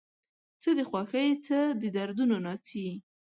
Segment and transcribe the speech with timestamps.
[0.61, 2.87] څه د خوښۍ څه د دردونو ناڅي